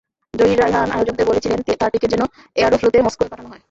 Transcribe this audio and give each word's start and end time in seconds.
জহির 0.33 0.59
রায়হান 0.59 0.89
আয়োজকদের 0.91 1.25
বলেছিলেন, 1.27 1.59
তাঁর 1.79 1.91
টিকিট 1.93 2.09
যেন 2.13 2.23
এয়ারোফ্লোতে 2.55 2.97
মস্কো 3.05 3.21
হয়ে 3.21 3.31
পাঠানো 3.31 3.49
হয়। 3.49 3.59